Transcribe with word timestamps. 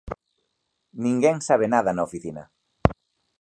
Ninguén 1.03 1.37
sabe 1.47 1.65
nada 1.73 1.91
na 1.93 2.05
oficina. 2.09 2.43